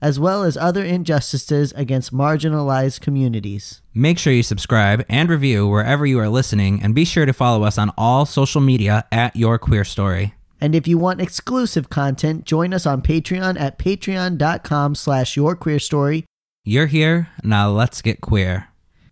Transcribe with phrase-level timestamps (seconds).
[0.00, 3.82] as well as other injustices against marginalized communities.
[3.94, 7.64] Make sure you subscribe and review wherever you are listening, and be sure to follow
[7.64, 10.34] us on all social media at Your Queer Story.
[10.60, 16.24] And if you want exclusive content, join us on Patreon at patreon.com slash yourqueerstory.
[16.64, 18.68] You're here, now let's get queer.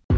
[0.09, 0.15] All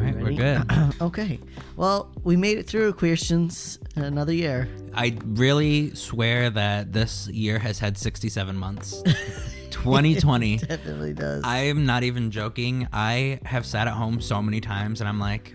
[0.00, 0.64] right, we're good.
[1.00, 1.40] Okay.
[1.76, 4.68] Well, we made it through Questions another year.
[4.94, 9.02] I really swear that this year has had 67 months.
[9.70, 10.58] 2020.
[10.58, 11.42] Definitely does.
[11.44, 12.88] I am not even joking.
[12.92, 15.54] I have sat at home so many times and I'm like,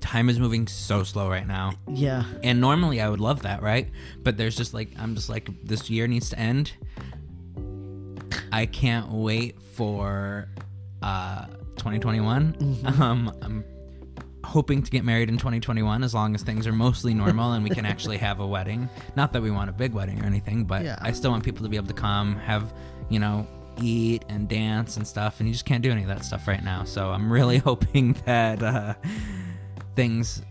[0.00, 1.72] time is moving so slow right now.
[1.88, 2.24] yeah.
[2.42, 3.88] And normally I would love that, right?
[4.22, 6.72] But there's just like, I'm just like, this year needs to end.
[8.52, 10.48] I can't wait for
[11.02, 12.80] uh, 2021.
[13.00, 13.64] Um, I'm
[14.44, 17.70] hoping to get married in 2021 as long as things are mostly normal and we
[17.70, 18.88] can actually have a wedding.
[19.16, 20.98] Not that we want a big wedding or anything, but Yeah.
[21.00, 22.72] I still want people to be able to come, have,
[23.08, 23.46] you know,
[23.80, 25.40] eat and dance and stuff.
[25.40, 26.84] And you just can't do any of that stuff right now.
[26.84, 28.94] So I'm really hoping that uh,
[29.96, 30.42] things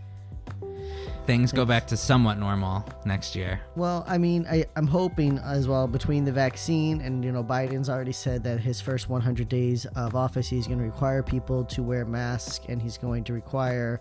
[1.26, 3.60] things go back to somewhat normal next year.
[3.76, 7.88] Well, I mean, I, I'm hoping as well between the vaccine and, you know, Biden's
[7.88, 11.82] already said that his first 100 days of office, he's going to require people to
[11.82, 14.00] wear masks and he's going to require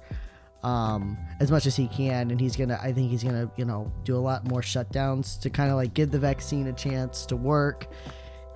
[0.63, 2.31] um, as much as he can.
[2.31, 4.61] And he's going to, I think he's going to, you know, do a lot more
[4.61, 7.87] shutdowns to kind of like give the vaccine a chance to work,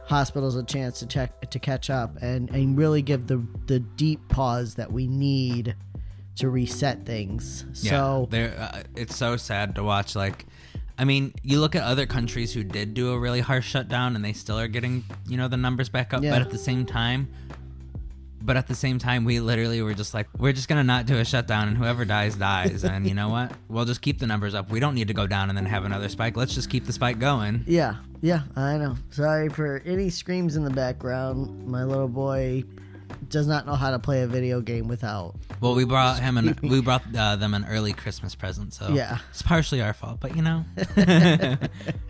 [0.05, 4.19] hospitals a chance to check, to catch up and, and really give the, the deep
[4.29, 5.75] pause that we need
[6.37, 7.65] to reset things.
[7.73, 10.15] So, there, uh, it's so sad to watch.
[10.15, 10.45] Like,
[10.97, 14.23] I mean, you look at other countries who did do a really harsh shutdown, and
[14.23, 16.23] they still are getting, you know, the numbers back up.
[16.23, 16.31] Yeah.
[16.31, 17.27] But at the same time,
[18.41, 21.17] but at the same time, we literally were just like, we're just gonna not do
[21.17, 22.83] a shutdown, and whoever dies dies.
[22.83, 23.51] and you know what?
[23.69, 24.71] We'll just keep the numbers up.
[24.71, 26.37] We don't need to go down and then have another spike.
[26.37, 27.63] Let's just keep the spike going.
[27.67, 28.95] Yeah, yeah, I know.
[29.11, 31.67] Sorry for any screams in the background.
[31.67, 32.63] My little boy
[33.29, 35.35] does not know how to play a video game without.
[35.61, 39.19] Well, we brought him and we brought uh, them an early Christmas present, so Yeah.
[39.31, 40.19] it's partially our fault.
[40.19, 40.65] But you know,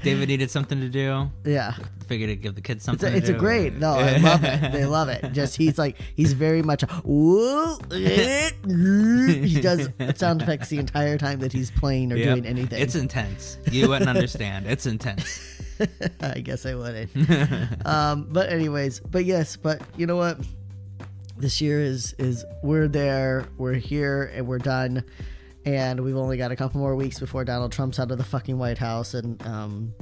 [0.04, 1.30] David needed something to do.
[1.46, 1.74] Yeah.
[2.08, 3.08] Figured to give the kids It's something.
[3.10, 3.74] a, to it's a great.
[3.74, 4.72] No, I love it.
[4.72, 5.34] They love it.
[5.34, 6.84] Just he's like he's very much.
[6.84, 12.26] a, "Whoa, eh, he does sound effects the entire time that he's playing or Yep.
[12.36, 12.82] doing anything.
[12.82, 13.58] It's intense.
[13.72, 14.68] You wouldn't understand.
[14.68, 15.54] It's intense.
[16.22, 17.86] I guess I wouldn't.
[17.86, 20.40] um, but anyways, but yes, but you know what?
[21.38, 25.04] This year is is we're there, we're here, and we're done.
[25.66, 28.58] And we've only got a couple more weeks before Donald Trump's out of the fucking
[28.58, 29.14] White House.
[29.14, 29.94] And um,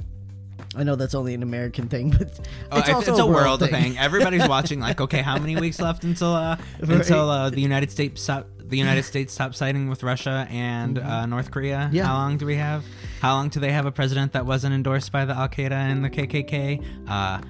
[0.76, 3.60] I know that's only an American thing, but it's, Oh, it's, also it's a world
[3.68, 3.98] thing.
[3.98, 4.78] Everybody's watching.
[4.78, 8.78] Like, okay, how many weeks left until uh, until uh, the United States stop the
[8.78, 11.78] United States stop siding with Russia and uh, North Korea?
[11.86, 11.96] Mm-hmm.
[11.96, 12.06] Yeah.
[12.06, 12.84] How long do we have?
[13.20, 16.04] How long do they have a president that wasn't endorsed by the Al Qaeda and
[16.04, 16.84] the KKK?
[17.08, 17.40] Uh,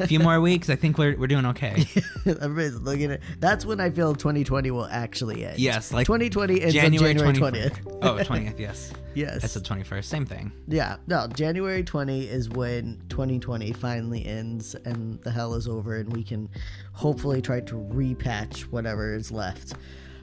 [0.00, 0.68] a few more weeks.
[0.68, 1.84] I think we're we're doing okay.
[2.26, 3.20] Everybody's looking at.
[3.40, 5.58] That's when I feel 2020 will actually end.
[5.58, 7.70] Yes, like 2020 ends January January 20th.
[7.82, 7.98] 20th.
[8.02, 8.58] Oh, 20th.
[8.58, 8.92] Yes.
[9.14, 9.44] yes.
[9.44, 10.04] I said 21st.
[10.04, 10.52] Same thing.
[10.66, 16.12] Yeah, no, January 20 is when 2020 finally ends and the hell is over and
[16.14, 16.48] we can
[16.92, 19.74] hopefully try to repatch whatever is left.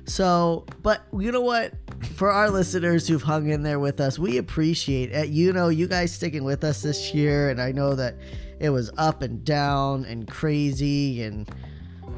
[0.05, 1.73] So, but you know what?
[2.13, 5.29] For our listeners who've hung in there with us, we appreciate it.
[5.29, 8.15] You know, you guys sticking with us this year, and I know that
[8.59, 11.49] it was up and down and crazy and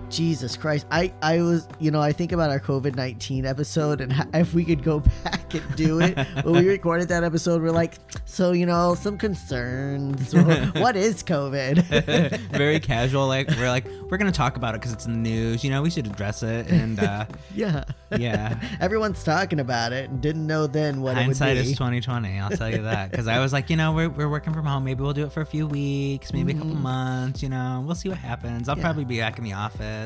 [0.10, 0.86] Jesus Christ.
[0.92, 4.54] I, I was, you know, I think about our COVID 19 episode and how, if
[4.54, 6.18] we could go back and do it.
[6.44, 7.96] when we recorded that episode, we're like,
[8.26, 10.34] so, you know, some concerns.
[10.76, 12.38] what is COVID?
[12.52, 13.28] Very casual.
[13.28, 15.64] Like we're like we're gonna talk about it because it's in the news.
[15.64, 16.68] You know, we should address it.
[16.70, 17.84] And uh, yeah.
[18.18, 21.72] yeah, Everyone's talking about it and didn't know then what hindsight it would be.
[21.72, 22.40] is twenty twenty.
[22.40, 24.84] I'll tell you that because I was like, you know, we're we're working from home.
[24.86, 27.44] Maybe we'll do it for a few weeks, maybe a couple months.
[27.44, 28.70] You know, we'll see what happens.
[28.70, 28.82] I'll Mm-hmm.
[28.82, 28.86] Yeah.
[28.86, 29.97] probably be back in the office.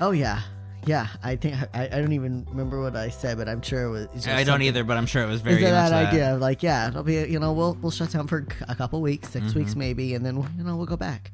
[0.00, 0.40] Oh, yeah.
[0.86, 1.08] Yeah.
[1.22, 4.06] I think, I, I don't even remember what I said, but I'm sure it was.
[4.14, 6.06] just I don't either, but I'm sure it was Is very much that that.
[6.08, 6.34] idea?
[6.34, 9.28] of Like, yeah, it'll be, you know, we'll we'll shut down for a couple weeks,
[9.28, 9.58] 6 Mm-hmm.
[9.58, 11.30] weeks maybe, and then you know we'll go back.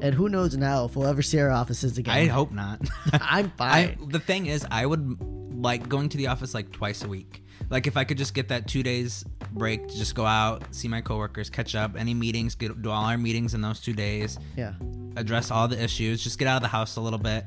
[0.00, 2.12] And who knows now if we'll ever see our offices again?
[2.16, 2.80] I hope not.
[3.12, 4.08] I'm I, fine.
[4.08, 5.20] the thing is, I would
[5.54, 7.44] like going to the office like twice a week.
[7.70, 10.88] Like if I could just get that two days break to just go out, see
[10.88, 14.38] my coworkers, catch up, any meetings, get, do all our meetings in those two days,
[14.56, 14.74] yeah.
[15.16, 17.44] address all the issues, just get out of the house a little bit.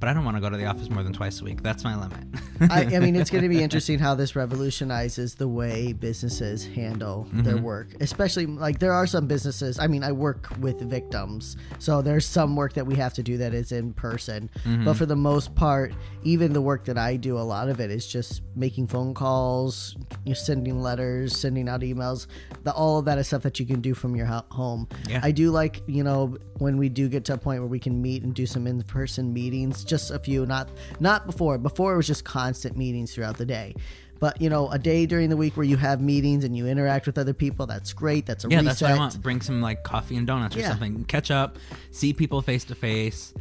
[0.00, 1.62] But I don't want to go to the office more than twice a week.
[1.62, 2.24] That's my limit.
[2.70, 7.26] I, I mean, it's going to be interesting how this revolutionizes the way businesses handle
[7.32, 7.64] their mm-hmm.
[7.64, 7.94] work.
[8.00, 9.78] Especially, like, there are some businesses.
[9.78, 13.38] I mean, I work with victims, so there's some work that we have to do
[13.38, 14.50] that is in person.
[14.54, 14.92] But mm-hmm.
[14.92, 15.92] for the most part,
[16.22, 19.96] even the work that I do, a lot of it is just making phone calls,
[20.24, 22.26] you're sending letters, sending out emails.
[22.62, 24.88] The, all of that is stuff that you can do from your home.
[25.08, 25.20] Yeah.
[25.22, 28.00] I do like, you know, when we do get to a point where we can
[28.00, 30.68] meet and do some in-person meetings, just a few, not
[31.00, 31.58] not before.
[31.58, 33.74] Before it was just constant meetings throughout the day.
[34.20, 37.06] But you know, a day during the week where you have meetings and you interact
[37.06, 38.26] with other people, that's great.
[38.26, 38.66] That's a yeah, reset.
[38.66, 39.22] that's what I want.
[39.22, 40.70] Bring some like coffee and donuts or Yeah.
[40.70, 41.04] something.
[41.04, 41.56] Catch up,
[41.92, 43.32] see people face to face.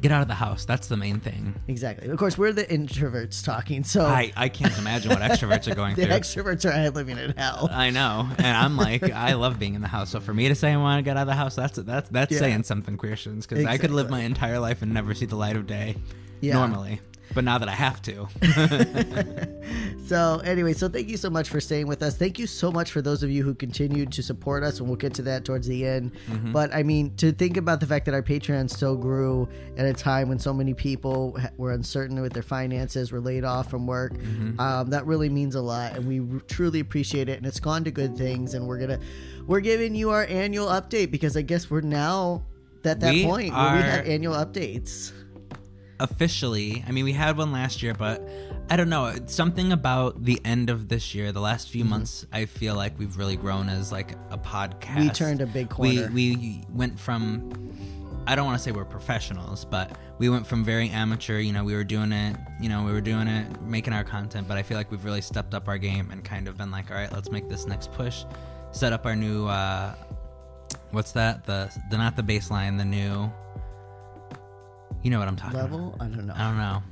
[0.00, 0.64] Get out of the house.
[0.64, 1.54] That's the main thing.
[1.66, 2.08] Exactly.
[2.08, 5.96] Of course, we're the introverts talking, so I, I can't imagine what extroverts are going
[5.96, 6.14] the through.
[6.14, 7.68] extroverts are living in hell.
[7.72, 10.10] I know, and I'm like, I love being in the house.
[10.10, 12.08] So for me to say I want to get out of the house, that's that's
[12.10, 12.38] that's Yeah.
[12.38, 14.20] saying something, Christians, because I could live Exactly.
[14.20, 15.96] my entire life and never see the light of day
[16.40, 16.54] Yeah.
[16.54, 17.00] normally.
[17.34, 18.26] But now that I have to,
[20.06, 22.16] So anyway, so thank you so much for staying with us.
[22.16, 24.96] Thank you so much for those of you who continued to support us, and we'll
[24.96, 26.12] get to that towards the end.
[26.30, 26.52] Mm-hmm.
[26.52, 29.46] But I mean, to think about the fact that our Patreon still grew
[29.76, 33.68] at a time when so many people were uncertain with their finances, were laid off
[33.70, 34.58] from work, Mm-hmm.
[34.58, 37.36] um, that really means a lot, and we r- truly appreciate it.
[37.36, 38.98] And it's gone to good things, and we're gonna
[39.46, 42.44] we're giving you our annual update because I guess we're now
[42.84, 45.12] at that We point where we have annual updates.
[46.00, 48.26] Officially, I mean, we had one last year, but
[48.70, 49.14] I don't know.
[49.26, 53.16] Something about the end of this year, the last few months, I feel like we've
[53.16, 54.80] really grown as like a podcast.
[54.80, 55.00] Mm-hmm.
[55.00, 56.10] We turned a big corner.
[56.12, 57.52] We we went from
[58.26, 61.64] I don't want to say we're professionals, but we went from very amateur, you know,
[61.64, 64.62] we were doing it, you know, we were doing it, making our content, but I
[64.62, 67.10] feel like we've really stepped up our game and kind of been like, all right,
[67.10, 68.24] let's make this next push,
[68.70, 69.94] set up our new uh
[70.90, 71.44] what's that?
[71.46, 73.32] The the not the baseline, the new
[75.02, 75.70] You know what I'm talking about.
[75.70, 75.96] Level?
[76.00, 76.34] I don't know.
[76.36, 76.82] I don't know.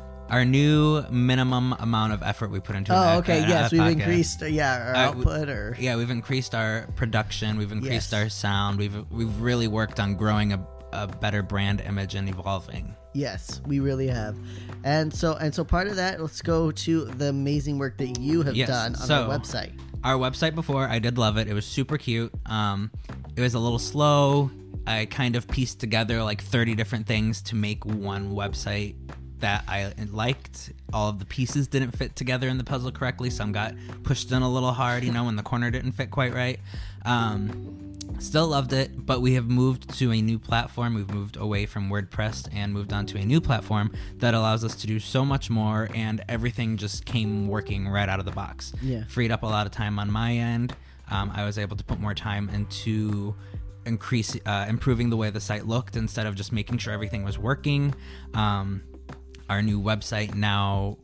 [0.28, 3.42] Our new minimum amount of effort we put into an Oh, ep- okay.
[3.44, 4.42] an Yes, we've increased.
[4.42, 7.56] uh, Yeah, our Uh, output or Yeah, we've increased our production.
[7.58, 8.12] We've increased Yes.
[8.12, 8.78] our sound.
[8.78, 12.94] We've we've really worked on growing a, a better brand image and evolving.
[13.14, 14.34] yes, we really have.
[14.82, 18.42] And so and so part of that, let's go to the amazing work that you
[18.42, 19.78] have Yes, done on so- our website.
[20.02, 21.46] Our website before, I did love it.
[21.48, 22.32] It was super cute.
[22.46, 22.90] Um,
[23.36, 24.50] it was a little slow.
[24.86, 28.94] I kind of pieced together like 30 different things to make one website
[29.40, 30.72] that I liked.
[30.92, 33.30] All of the pieces didn't fit together in the puzzle correctly.
[33.30, 36.34] Some got pushed in a little hard, you know, when the corner didn't fit quite
[36.34, 36.58] right.
[37.04, 40.94] Um, still loved it, but we have moved to a new platform.
[40.94, 44.74] We've moved away from WordPress and moved on to a new platform that allows us
[44.76, 48.72] to do so much more, and everything just came working right out of the box.
[48.80, 49.04] Yeah.
[49.08, 50.74] Freed up a lot of time on my end.
[51.10, 53.34] Um, I was able to put more time into
[53.86, 57.38] increase uh, improving the way the site looked instead of just making sure everything was
[57.38, 57.94] working.
[58.34, 58.82] Um,
[59.48, 60.98] our new website now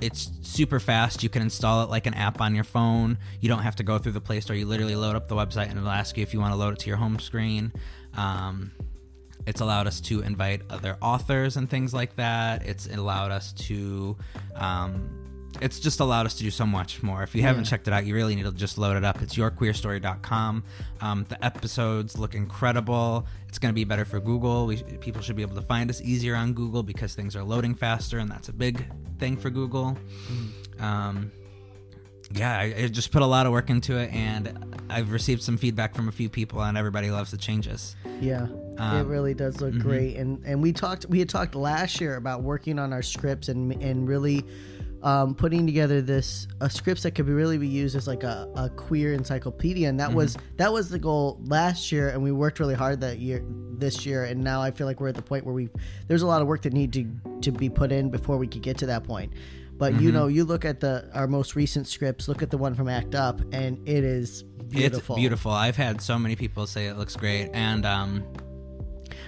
[0.00, 1.22] it's super fast.
[1.22, 3.18] You can install it like an app on your phone.
[3.40, 4.56] You don't have to go through the Play Store.
[4.56, 6.72] You literally load up the website and it'll ask you if you want to load
[6.72, 7.72] it to your home screen.
[8.14, 8.72] Um,
[9.46, 12.64] it's allowed us to invite other authors and things like that.
[12.64, 14.16] It's allowed us to.
[14.54, 15.21] Um,
[15.60, 17.22] it's just allowed us to do so much more.
[17.22, 19.20] If you haven't checked it out, you really need to just load it up.
[19.22, 20.64] It's yourqueerstory.com.
[21.00, 23.26] Um, the episodes look incredible.
[23.48, 24.66] It's going to be better for Google.
[24.66, 27.74] We, people should be able to find us easier on Google because things are loading
[27.74, 28.86] faster, and that's a big
[29.18, 29.96] thing for Google.
[30.80, 31.30] Um,
[32.34, 35.58] yeah, I, I just put a lot of work into it, and I've received some
[35.58, 37.94] feedback from a few people, and everybody loves the changes.
[38.20, 39.86] Yeah, it Um, really does look mm-hmm.
[39.88, 40.16] great.
[40.16, 43.72] And and we talked we had talked last year about working on our scripts and
[43.82, 44.44] and really
[45.02, 48.48] um, putting together this uh, scripts that could be really be used as like a,
[48.54, 49.88] a queer encyclopedia.
[49.88, 50.16] And that Mm-hmm.
[50.16, 53.44] was that was the goal last year, and we worked really hard that year
[53.78, 54.24] this year.
[54.24, 55.68] And now I feel like we're at the point where we
[56.08, 57.06] there's a lot of work that need to
[57.42, 59.32] to be put in before we could get to that point.
[59.78, 60.02] But Mm-hmm.
[60.04, 62.28] you know, you look at the our most recent scripts.
[62.28, 65.16] Look at the one from Act Up, and it is beautiful.
[65.16, 65.50] It's beautiful.
[65.50, 68.24] I've had so many people say it looks great, and um,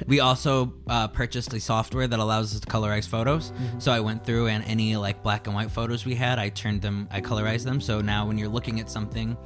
[0.06, 3.50] we also uh, purchased a software that allows us to colorize photos.
[3.50, 3.78] Mm-hmm.
[3.80, 6.82] So I went through and any like black and white photos we had, I turned
[6.82, 7.80] them, I colorized them.
[7.80, 9.36] So now when you're looking at something.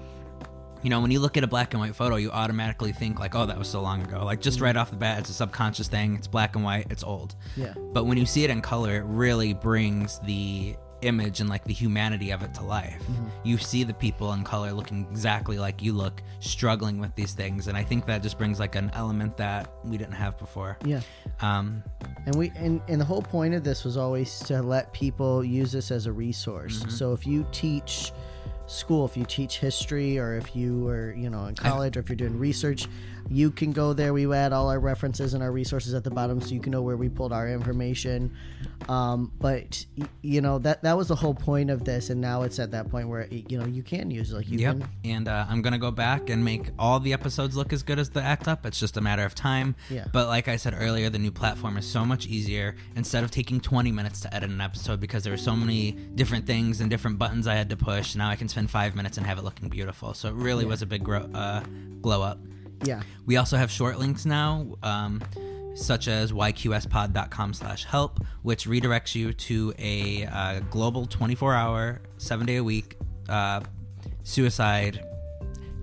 [0.81, 3.35] You know, when you look at a black and white photo, you automatically think like,
[3.35, 5.89] "Oh, that was so long ago." Like just right off the bat, it's a subconscious
[5.89, 6.15] thing.
[6.15, 6.87] It's black and white.
[6.89, 7.35] It's old.
[7.57, 7.75] Yeah.
[7.93, 11.73] But when you see it in color, it really brings the image and like the
[11.73, 13.03] humanity of it to life.
[13.45, 17.69] You see the people in color looking exactly like you look, struggling with these things,
[17.69, 20.79] and I think that just brings like an element that we didn't have before.
[20.85, 21.01] Yeah.
[21.41, 21.83] Um,
[22.27, 25.73] And we and, and the whole point of this was always to let people use
[25.73, 26.85] this as a resource.
[26.89, 28.13] So if you teach
[28.67, 32.09] school, if you teach history or if you are, you know, in college or if
[32.09, 32.87] you're doing research,
[33.31, 34.13] You can go there.
[34.13, 36.83] We add all our references and our resources at the bottom, so you can know
[36.83, 38.35] where we pulled our information.
[38.89, 39.85] Um, but
[40.23, 42.91] you know that that was the whole point of this, and now it's at that
[42.91, 44.79] point where you know you can use like you Yep.
[44.81, 44.89] can.
[45.05, 48.11] And uh, I'm gonna go back and make all the episodes look as good as
[48.11, 48.65] the Act Up.
[48.65, 49.75] It's just a matter of time.
[49.91, 50.07] Yeah.
[50.13, 52.77] But like I said earlier, the new platform is so much easier.
[52.97, 56.47] Instead of taking 20 minutes to edit an episode because there were so many different
[56.47, 59.27] things and different buttons I had to push, now I can spend five minutes and
[59.27, 60.15] have it looking beautiful.
[60.15, 61.63] So it really was a big grow, uh,
[62.01, 62.39] glow up.
[62.85, 63.03] Yeah.
[63.27, 65.23] We also have short links now, um,
[65.75, 72.47] such as yqspod.com slash help, which redirects you to a uh, global 24 hour, seven
[72.47, 72.97] day a week
[73.29, 73.61] uh,
[74.23, 75.05] suicide,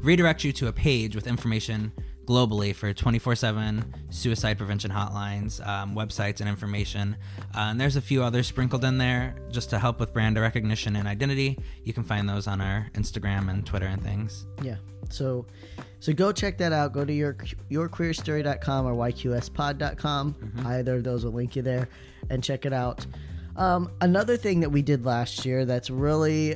[0.01, 1.91] redirects you to a page with information
[2.25, 7.15] globally for 24 7 suicide prevention hotlines, um, websites, and information.
[7.55, 10.95] Uh, and there's a few others sprinkled in there just to help with brand recognition
[10.95, 11.57] and identity.
[11.83, 14.45] You can find those on our Instagram and Twitter and things.
[14.61, 14.77] Yeah.
[15.09, 15.45] So
[16.05, 16.93] so go check that out.
[16.93, 17.33] Go to your
[17.71, 20.35] yourqueerstory.com or yqspod.com.
[20.63, 21.89] Either of those will link you there
[22.29, 23.03] and check it out.
[23.55, 26.55] Um, another thing that we did last year that's really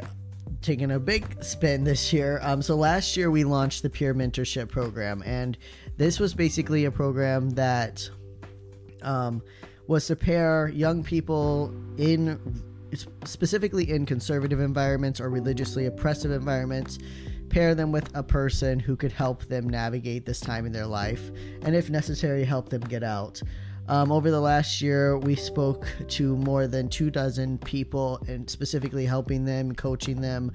[0.61, 2.39] taking a big spin this year.
[2.43, 5.57] Um, so last year we launched the peer mentorship program, and
[5.97, 8.07] this was basically a program that
[9.01, 9.41] um,
[9.87, 12.39] was to pair young people in
[13.25, 16.99] specifically in conservative environments or religiously oppressive environments
[17.49, 21.31] pair them with a person who could help them navigate this time in their life
[21.63, 23.41] and if necessary help them get out.
[23.87, 29.05] Um, over the last year we spoke to more than two dozen people and specifically
[29.05, 30.51] helping them coaching them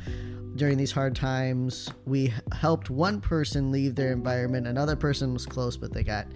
[0.57, 1.91] during these hard times.
[2.07, 4.69] We helped one person leave their environment.
[4.69, 6.27] Another person was close but they got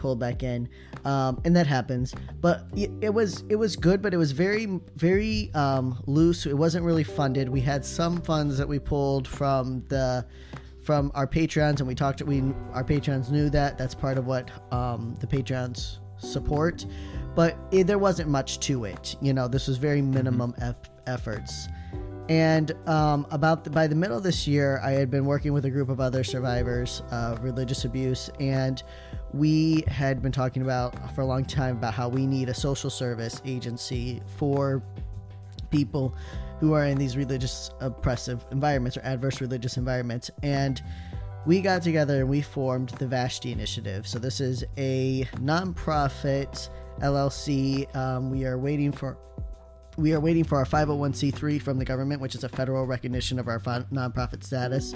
[0.00, 0.68] pulled back in
[1.04, 2.14] um, and that happens.
[2.40, 4.66] But it, it was it was good but it was very
[4.96, 6.46] very um, loose.
[6.46, 7.48] It wasn't really funded.
[7.48, 10.26] We had some funds that we pulled from the
[10.82, 12.42] from our patrons and we talked we
[12.72, 13.78] our patrons knew that.
[13.78, 16.84] That's part of what um, the patrons support.
[17.36, 19.14] But it, there wasn't much to it.
[19.20, 21.68] You know this was very minimum eff- efforts
[22.30, 25.64] and um, about the, by the middle of this year, I had been working with
[25.64, 28.80] a group of other survivors of religious abuse, and
[29.34, 32.88] we had been talking about for a long time about how we need a social
[32.88, 34.80] service agency for
[35.70, 36.14] people
[36.60, 40.30] who are in these religious oppressive environments or adverse religious environments.
[40.44, 40.80] And
[41.46, 44.06] we got together and we formed the Vashti Initiative.
[44.06, 46.68] So this is a nonprofit
[47.00, 47.92] LLC.
[47.96, 49.18] Um, we are waiting for
[50.00, 53.48] we are waiting for our 501c3 from the government, which is a federal recognition of
[53.48, 54.94] our nonprofit status.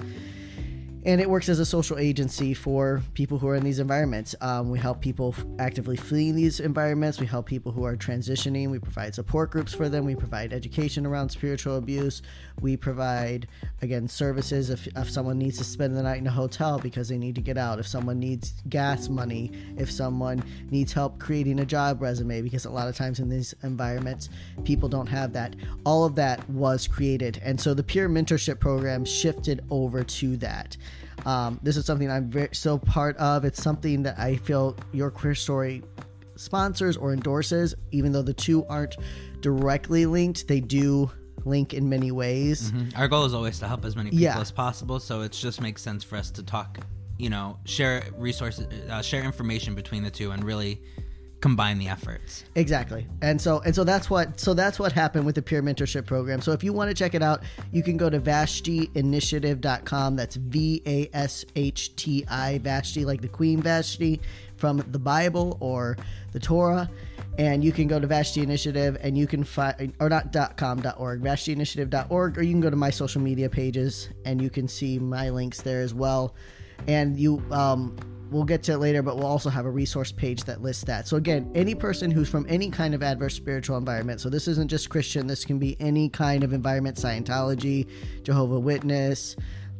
[1.05, 4.33] And it works as a social agency for people who are in these environments.
[4.41, 7.19] Um, we help people actively fleeing these environments.
[7.19, 8.71] We help people who are transitioning.
[8.71, 10.03] We provide support groups for them.
[10.05, 12.23] We provide education around spiritual abuse.
[12.61, 13.47] We provide,
[13.81, 17.17] again, services if, if someone needs to spend the night in a hotel because they
[17.17, 21.65] need to get out, if someone needs gas money, if someone needs help creating a
[21.65, 24.29] job resume, because a lot of times in these environments,
[24.63, 25.55] people don't have that.
[25.85, 27.39] All of that was created.
[27.43, 30.77] And so the peer mentorship program shifted over to that.
[31.25, 33.45] Um, this is something I'm very, so part of.
[33.45, 35.83] It's something that I feel your queer story
[36.35, 38.95] sponsors or endorses, even though the two aren't
[39.41, 41.09] directly linked, they do
[41.45, 42.71] link in many ways.
[42.71, 42.97] Mhm.
[42.97, 44.39] Our goal is always to help as many people Yeah.
[44.39, 46.79] as possible, so it just makes sense for us to talk,
[47.17, 50.81] you know, share resources, uh, share information between the two, and really
[51.41, 52.43] combine the efforts.
[52.55, 53.05] Exactly.
[53.21, 56.41] And so and so that's what so that's what happened with the peer mentorship program.
[56.41, 60.15] So if you want to check it out, you can go to vashtiinitiative.com.
[60.15, 64.19] That's V A S H T I Vashti like the Queen Vashti
[64.57, 65.97] from the Bible or
[66.31, 66.89] the Torah.
[67.37, 70.81] And you can go to Vashti Initiative and you can find or not dot com
[70.81, 74.67] dot org, vashtiinitiative.org, or you can go to my social media pages and you can
[74.67, 76.33] see my links there as well.
[76.87, 77.97] And you um
[78.31, 81.07] we'll get to it later, but we'll also have a resource page that lists that.
[81.07, 84.19] So again, any person who's from any kind of adverse spiritual environment.
[84.19, 85.27] So this isn't just Christian.
[85.27, 87.87] This can be any kind of environment: Scientology,
[88.23, 89.35] Jehovah Witness,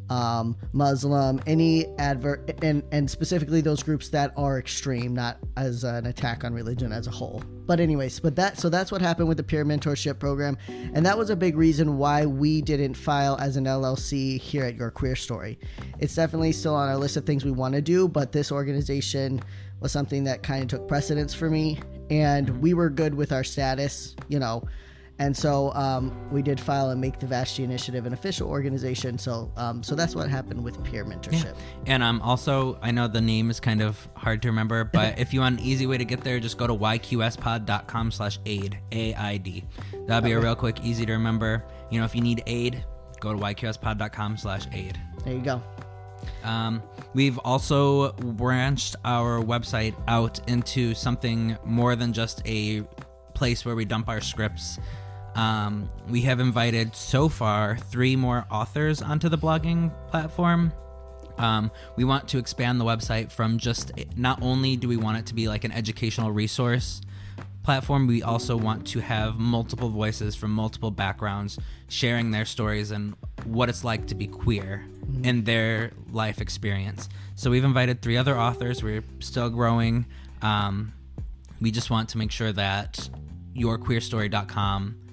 [0.10, 6.06] um, Muslim, any advert, and and specifically those groups that are extreme, not as an
[6.06, 7.44] attack on religion as a whole.
[7.66, 11.18] But anyways, but that so that's what happened with the peer mentorship program, and that
[11.18, 15.16] was a big reason why we didn't file as an LLC here at Your Queer
[15.16, 15.58] Story.
[16.00, 19.42] It's definitely still on our list of things we want to do, but this organization
[19.80, 23.44] was something that kind of took precedence for me, and we were good with our
[23.44, 24.64] status, you know.
[25.18, 29.18] And so um, we did file and make the Vashti Initiative an official organization.
[29.18, 31.56] So um, so that's what happened with peer mentorship.
[31.86, 35.34] And um, also, I know the name is kind of hard to remember, but if
[35.34, 39.64] you want an easy way to get there, just go to yqspod.com slash aid, A-I-D.
[40.06, 41.64] That'll be a real quick, easy to remember.
[41.90, 42.84] You know, if you need aid,
[43.20, 45.00] go to yqspod.com slash aid.
[45.24, 45.62] There you go.
[46.44, 46.82] Um,
[47.14, 52.84] we've also branched our website out into something more than just a
[53.34, 54.80] place where we dump our scripts.
[55.36, 60.72] Um, we have invited so far three more authors onto the blogging platform.
[61.38, 65.26] Um, we want to expand the website from just not only do we want it
[65.28, 67.02] to be like an educational resource
[67.64, 73.16] platform, we also want to have multiple voices from multiple backgrounds sharing their stories and
[73.44, 74.86] what it's like to be queer
[75.24, 77.10] in their life experience.
[77.36, 78.82] So we've invited three other authors.
[78.82, 80.06] We're still growing.
[80.42, 80.94] Um,
[81.60, 83.10] we just want to make sure that
[83.56, 85.05] yourqueerstory.com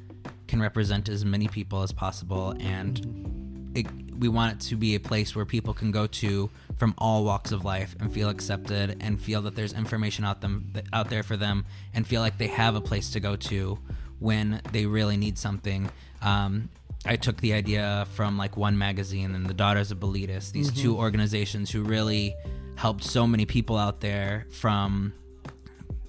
[0.52, 3.87] can represent as many people as possible and it,
[4.18, 7.52] we want it to be a place where people can go to from all walks
[7.52, 11.38] of life and feel accepted and feel that there's information out them out there for
[11.38, 13.78] them and feel like they have a place to go to
[14.18, 15.90] when they really need something.
[16.21, 16.68] Um,
[17.06, 20.99] I took the idea from like One Magazine and the Daughters of Bilitis, these two
[20.99, 22.37] organizations who really
[22.76, 25.14] helped so many people out there from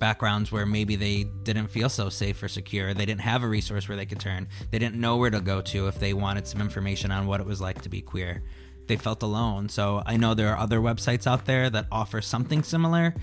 [0.03, 2.93] backgrounds where maybe they didn't feel so safe or secure.
[2.93, 4.49] They didn't have a resource where they could turn.
[4.69, 7.45] They didn't know where to go to if they wanted some information on what it
[7.45, 8.43] was like to be queer.
[8.87, 9.69] They felt alone.
[9.69, 13.15] So I know there are other websites out there that offer something similar,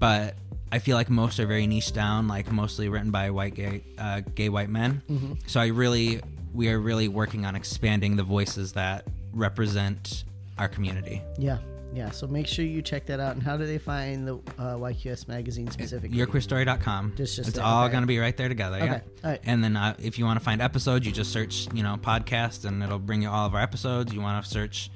[0.00, 0.34] but
[0.72, 4.22] I feel like most are very niche down, like mostly written by white gay, uh,
[4.34, 5.02] gay white men.
[5.46, 6.20] So I really,
[6.52, 10.24] we are really working on expanding the voices that represent
[10.58, 11.22] our community.
[11.38, 11.58] Yeah,
[11.94, 12.10] yeah.
[12.10, 13.34] So make sure you check that out.
[13.34, 16.18] And how do they find the uh, YQS magazine specifically?
[16.18, 17.14] yourqueerstory.com.
[17.16, 17.92] Just- just it's there, all okay.
[17.92, 18.78] going to be right there together.
[18.78, 18.84] Yeah.
[18.84, 19.40] Okay, all right.
[19.44, 22.64] And then uh, if you want to find episodes, you just search, you know, podcast,
[22.64, 24.12] and it'll bring you all of our episodes.
[24.12, 24.90] You want to search,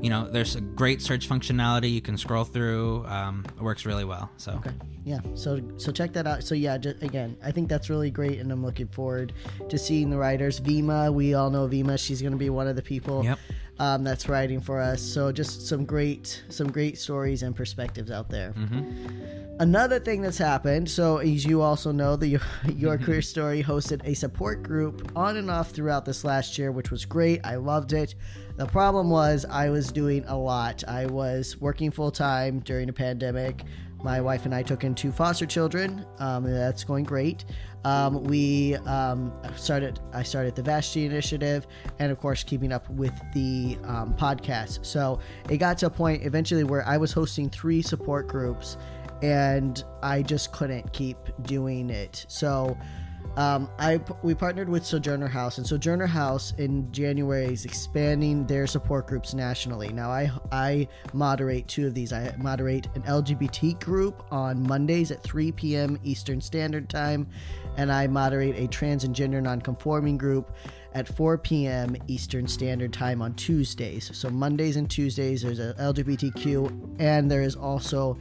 [0.00, 1.90] you know, there's a great search functionality.
[1.92, 3.04] You can scroll through.
[3.06, 4.30] Um, it works really well.
[4.36, 4.70] So Okay.
[5.04, 5.18] Yeah.
[5.34, 6.44] So so check that out.
[6.44, 9.32] So yeah, just, again, I think that's really great, and I'm looking forward
[9.68, 10.60] to seeing the writers.
[10.60, 11.98] Vima, we all know Vima.
[11.98, 13.24] She's going to be one of the people.
[13.24, 13.38] Yep.
[13.82, 15.02] Um, that's writing for us.
[15.02, 18.54] So just some great some great stories and perspectives out there.
[19.58, 20.88] Another thing that's happened.
[20.88, 22.38] So as you also know, the
[22.76, 26.92] Your Queer Story hosted a support group on and off throughout this last year, which
[26.92, 27.40] was great.
[27.44, 28.14] I loved it.
[28.56, 30.84] The problem was I was doing a lot.
[30.86, 33.64] I was working full time during the pandemic.
[34.04, 36.04] My wife and I took in two foster children.
[36.18, 37.44] Um, that's going great.
[37.84, 40.00] Um, we um, started.
[40.12, 41.66] I started the Vashti Initiative,
[41.98, 44.84] and of course, keeping up with the um, podcast.
[44.84, 48.76] So it got to a point eventually where I was hosting three support groups,
[49.22, 52.26] and I just couldn't keep doing it.
[52.28, 52.76] So
[53.36, 58.66] um, I we partnered with Sojourner House, and Sojourner House in January is expanding their
[58.66, 59.90] support groups nationally.
[59.92, 62.12] Now I I moderate two of these.
[62.12, 65.98] I moderate an LGBT group on Mondays at 3 p.m.
[66.04, 67.26] Eastern Standard Time,
[67.78, 70.54] and I moderate a trans and gender nonconforming group
[70.94, 71.96] at 4 p.m.
[72.08, 74.10] Eastern Standard Time on Tuesdays.
[74.14, 78.18] So Mondays and Tuesdays there's a LGBTQ, and there is also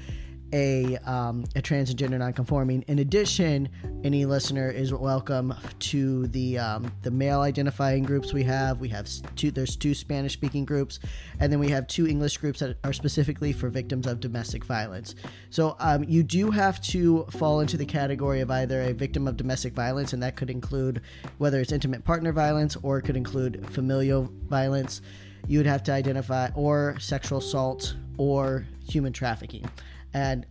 [0.54, 2.84] a um, a trans and gender nonconforming.
[2.88, 3.70] In addition,
[4.04, 8.80] any listener is welcome to the um, the male identifying groups we have.
[8.80, 9.52] We have two.
[9.52, 11.00] There's two Spanish speaking groups,
[11.40, 15.16] and then we have two English groups that are specifically for victims of domestic violence.
[15.50, 19.38] So um, you do have to fall into the category of either a victim of
[19.38, 21.02] domestic violence, and that could include
[21.38, 25.02] whether it's intimate partner violence or it could include familial violence.
[25.48, 29.68] You would have to identify or sexual assault or human trafficking
[30.14, 30.46] and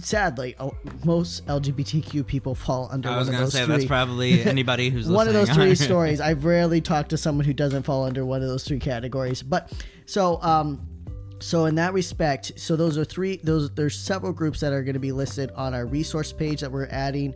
[0.00, 0.56] sadly,
[1.04, 3.74] most LGBTQ people fall under I was going to say three.
[3.74, 6.20] that's probably anybody who's one of those three stories.
[6.20, 9.42] I've rarely talked to someone who doesn't fall under one of those three categories.
[9.42, 9.72] But
[10.06, 10.86] so, um,
[11.40, 13.36] so in that respect, so those are three.
[13.36, 16.72] Those there's several groups that are going to be listed on our resource page that
[16.72, 17.34] we're adding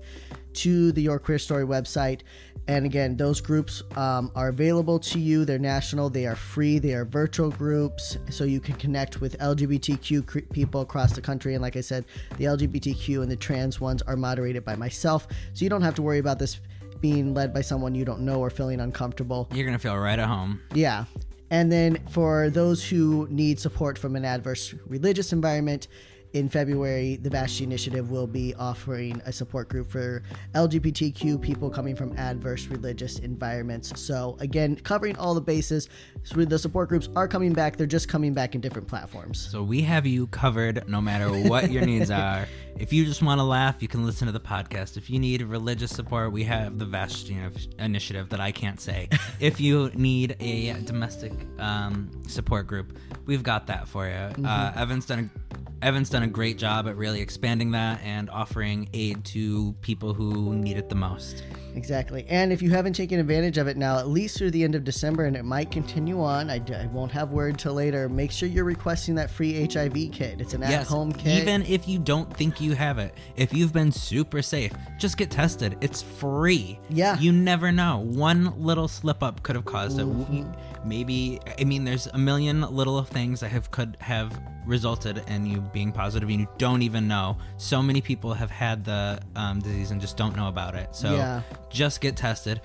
[0.55, 2.23] to the Your Queer Story website.
[2.69, 5.47] And again, those groups um, are available to you.
[5.47, 10.27] They're national, they are free, they are virtual groups, so you can connect with LGBTQ
[10.27, 11.55] cr- people across the country.
[11.55, 12.05] And like I said,
[12.37, 16.03] the LGBTQ and the trans ones are moderated by myself, so you don't have to
[16.03, 16.61] worry about this
[17.01, 19.49] being led by someone you don't know or feeling uncomfortable.
[19.55, 20.61] You're going to feel right at home.
[20.75, 21.07] Yeah.
[21.51, 25.89] And then for those who need support from an adverse religious environment,
[26.33, 30.23] in February, the Vashti Initiative will be offering a support group for
[30.55, 33.99] LGBTQ people coming from adverse religious environments.
[34.01, 35.89] So, again, covering all the bases.
[36.25, 39.41] So the support groups are coming back, they're just coming back in different platforms.
[39.41, 42.47] So we have you covered no matter what your needs are.
[42.79, 44.97] If you just want to laugh, you can listen to the podcast.
[44.97, 47.37] If you need religious support, we have the Vashti
[47.79, 49.09] initiative that I can't say.
[49.41, 54.45] if you need a domestic um, support group, we've got that for you.
[54.45, 55.48] Uh, Evan's done a
[55.83, 60.55] Evan's done a great job at really expanding that and offering aid to people who
[60.55, 61.45] need it the most.
[61.75, 62.27] Exactly.
[62.29, 64.83] And if you haven't taken advantage of it now, at least through the end of
[64.83, 68.49] December, and it might continue on, I, I won't have word till later, make sure
[68.49, 70.41] you're requesting that free HIV kit.
[70.41, 71.43] It's an at home kit.
[71.43, 75.31] Even if you don't think you have it, if you've been super safe, just get
[75.31, 75.79] tested.
[75.81, 76.81] It's free.
[76.91, 77.17] Yeah.
[77.21, 77.99] You never know.
[77.99, 80.39] One little slip up could have caused Mm-hmm.
[80.39, 80.47] it.
[80.85, 85.61] Maybe, I mean, there's a million little things that have could have resulted in you
[85.73, 87.37] being positive and you don't even know.
[87.57, 90.95] So many people have had the um, disease and just don't know about it.
[90.95, 91.43] So Yeah.
[91.71, 92.61] just get tested.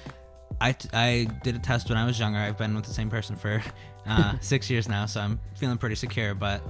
[0.61, 2.39] I, I did a test when I was younger.
[2.39, 3.61] I've been with the same person for
[4.05, 6.33] uh, six years now, so I'm feeling pretty secure.
[6.35, 6.61] But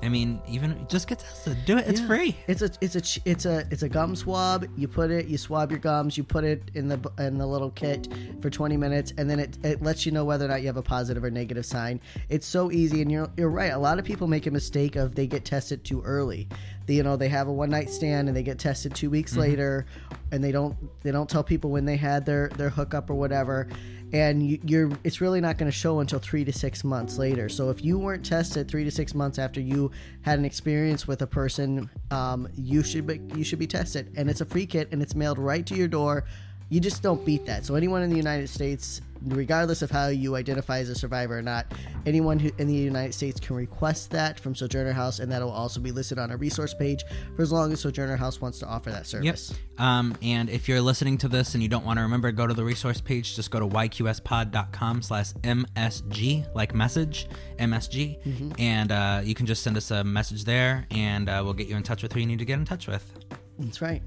[0.00, 1.58] I mean, even just get tested.
[1.66, 1.88] Do it.
[1.88, 2.06] It's Yeah.
[2.06, 2.36] free.
[2.46, 4.66] It's a it's a it's a it's a gum swab.
[4.76, 7.70] You put it, you swab your gums, you put it in the in the little
[7.70, 8.06] kit
[8.40, 10.76] for 20 minutes, and then it, it lets you know whether or not you have
[10.76, 12.00] a positive or negative sign.
[12.28, 13.72] It's so easy, and you're you're right.
[13.72, 16.48] A lot of people make a mistake of they get tested too early.
[16.88, 19.36] They, you know, they have a one night stand and they get tested two weeks
[19.36, 19.84] later,
[20.32, 23.68] and they don't they don't tell people when they had their their hookup or whatever.
[24.10, 27.50] And you, you're it's really not going to show until three to six months later.
[27.50, 29.90] So if you weren't tested three to six months after you
[30.22, 34.10] had an experience with a person, um, you should be you should be tested.
[34.16, 36.24] And it's a free kit and it's mailed right to your door.
[36.70, 37.64] You just don't beat that.
[37.64, 41.42] So anyone in the United States, regardless of how you identify as a survivor or
[41.42, 41.72] not,
[42.04, 45.50] anyone who in the United States can request that from Sojourner House, and that will
[45.50, 47.04] also be listed on a resource page
[47.36, 49.54] for as long as Sojourner House wants to offer that service.
[49.78, 52.52] Um, and if you're listening to this and you don't want to remember, go to
[52.52, 53.34] the resource page.
[53.34, 57.28] Just go to yqspod.com slash MSG, like message,
[57.58, 58.22] MSG.
[58.22, 58.52] Mm-hmm.
[58.58, 61.76] And uh, you can just send us a message there and uh, we'll get you
[61.76, 63.10] in touch with who you need to get in touch with.
[63.58, 64.02] That's right.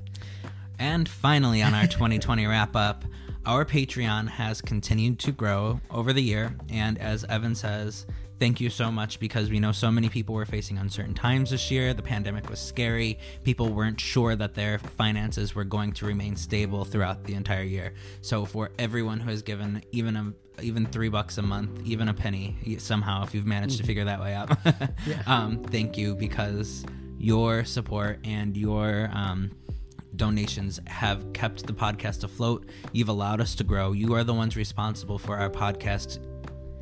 [0.82, 3.06] And finally, on our 2020 wrap up,
[3.46, 6.56] our Patreon has continued to grow over the year.
[6.72, 8.08] And as Evan says,
[8.40, 11.70] thank you so much because we know so many people were facing uncertain times this
[11.70, 11.94] year.
[11.94, 13.20] The pandemic was scary.
[13.44, 17.94] People weren't sure that their finances were going to remain stable throughout the entire year.
[18.22, 22.14] So, for everyone who has given even a even three bucks a month, even a
[22.16, 24.58] penny, somehow, if you've managed to figure that way out,
[25.28, 26.84] um, thank you because
[27.22, 29.52] your support and your um,
[30.26, 32.70] donations have kept the podcast afloat.
[32.94, 33.92] You've allowed us to grow.
[33.92, 36.20] You are the ones responsible for our podcast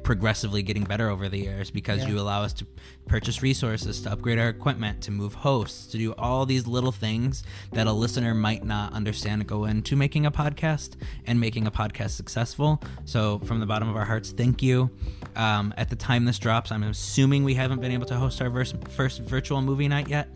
[0.03, 2.09] progressively getting better over the years because Yeah.
[2.09, 2.65] you allow us to
[3.07, 7.43] purchase resources, to upgrade our equipment, to move hosts, to do all these little things
[7.71, 12.09] that a listener might not understand go into making a podcast and making a podcast
[12.11, 12.81] successful.
[13.05, 14.89] So, from the bottom of our hearts, thank you.
[15.37, 18.49] Um, at the time this drops, I'm assuming we haven't been able to host our
[18.89, 20.35] first virtual movie night yet.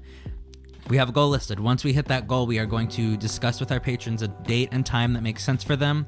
[0.90, 1.60] We have a goal listed.
[1.60, 4.70] Once we hit that goal, we are going to discuss with our patrons a date
[4.72, 6.06] and time that makes sense for them.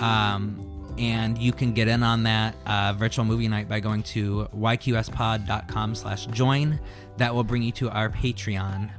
[0.00, 4.48] Um, and you can get in on that uh, virtual movie night by going to
[4.54, 6.80] yqspod.com slash join.
[7.18, 8.90] That will bring you to our Patreon.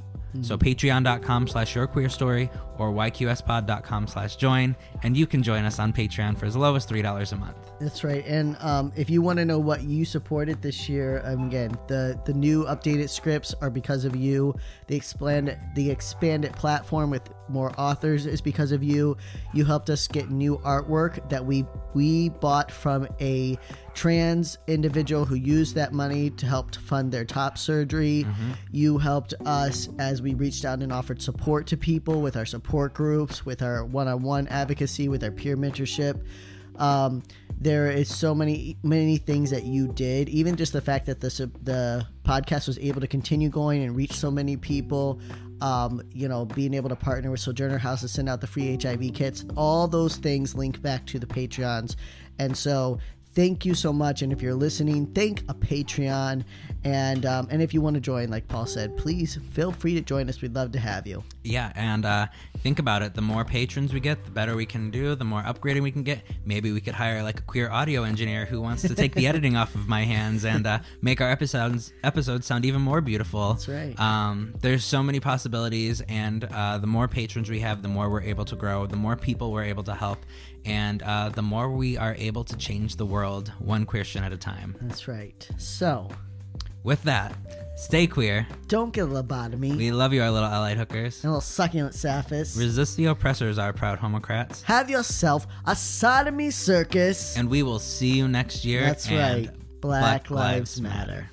[0.41, 4.75] So patreon.com slash your queer story or yqspod.com slash join.
[5.03, 7.67] And you can join us on Patreon for as low as $3 a month.
[7.79, 8.25] That's right.
[8.25, 12.19] And um, if you want to know what you supported this year, um, again, the
[12.25, 14.55] the new updated scripts are because of you.
[14.87, 19.15] The expanded the expanded platform with more authors is because of you.
[19.53, 23.57] You helped us get new artwork that we we bought from a
[23.93, 28.25] trans individual who used that money to help to fund their top surgery.
[28.71, 32.66] You helped us as we reached out and offered support to people with our support
[32.93, 36.23] groups, with our one-on-one advocacy, with our peer mentorship.
[36.77, 37.23] Um,
[37.59, 40.29] there is so many many things that you did.
[40.29, 44.13] Even just the fact that the the podcast was able to continue going and reach
[44.13, 45.19] so many people.
[45.59, 48.77] Um, you know, being able to partner with Sojourner House to send out the free
[48.79, 49.43] HIV kits.
[49.55, 51.95] All those things link back to the Patreons,
[52.37, 52.99] and so
[53.37, 54.23] thank you so much.
[54.23, 56.43] And if you're listening, thank a Patreon.
[56.83, 60.01] And um, and if you want to join, like Paul said, please feel free to
[60.01, 60.41] join us.
[60.41, 61.23] We'd love to have you.
[61.43, 62.27] Yeah, and uh,
[62.59, 63.13] think about it.
[63.13, 65.13] The more patrons we get, the better we can do.
[65.13, 66.21] The more upgrading we can get.
[66.45, 69.55] Maybe we could hire like a queer audio engineer who wants to take the editing
[69.57, 73.53] off of my hands and uh, make our episodes episodes sound even more beautiful.
[73.53, 73.99] That's right.
[73.99, 78.21] Um, there's so many possibilities, and uh, the more patrons we have, the more we're
[78.21, 78.85] able to grow.
[78.87, 80.19] The more people we're able to help,
[80.67, 84.37] and uh, the more we are able to change the world one question at a
[84.37, 84.75] time.
[84.81, 85.47] That's right.
[85.57, 86.09] So
[86.83, 87.35] With that,
[87.77, 88.45] stay queer.
[88.67, 89.75] don't get a lobotomy.
[89.75, 91.23] We love you, our little allied hookers.
[91.23, 92.57] a little succulent Sapphists.
[92.57, 94.61] Resist the oppressors, our proud homocrats.
[94.63, 97.35] Have yourself a sodomy circus.
[97.37, 98.81] And we will see you next year.
[98.81, 99.81] That's and right.
[99.81, 101.29] Black, Lives Matter.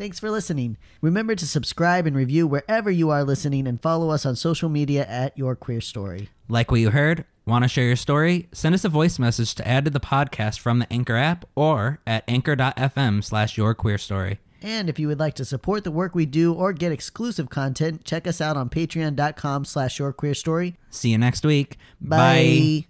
[0.00, 0.78] Thanks for listening.
[1.02, 5.04] Remember to subscribe and review wherever you are listening and follow us on social media
[5.04, 6.30] at Your Queer Story.
[6.48, 7.26] Like what you heard?
[7.44, 8.48] Want to share your story?
[8.50, 12.00] Send us a voice message to add to the podcast from the Anchor app or
[12.06, 14.38] at anchor.fm slash your queer story.
[14.62, 18.02] And if you would like to support the work we do or get exclusive content,
[18.06, 20.78] check us out on patreon.com slash your queer story.
[20.88, 21.76] See you next week.
[22.00, 22.86] Bye.